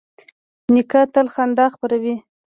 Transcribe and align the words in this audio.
نیکه 0.73 1.01
تل 1.13 1.27
خندا 1.33 1.65
خپروي. 1.73 2.15